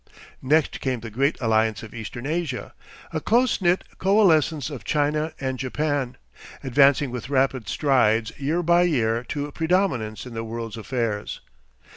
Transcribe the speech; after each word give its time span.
Next 0.41 0.79
came 0.81 1.01
the 1.01 1.11
great 1.11 1.39
alliance 1.39 1.83
of 1.83 1.93
Eastern 1.93 2.25
Asia, 2.25 2.73
a 3.13 3.21
close 3.21 3.61
knit 3.61 3.83
coalescence 3.99 4.71
of 4.71 4.83
China 4.83 5.31
and 5.39 5.59
Japan, 5.59 6.17
advancing 6.63 7.11
with 7.11 7.29
rapid 7.29 7.67
strides 7.69 8.31
year 8.39 8.63
by 8.63 8.81
year 8.81 9.23
to 9.25 9.51
predominance 9.51 10.25
in 10.25 10.33
the 10.33 10.43
world's 10.43 10.75
affairs. 10.75 11.39